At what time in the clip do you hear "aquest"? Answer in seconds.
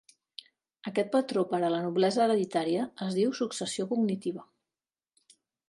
0.91-1.11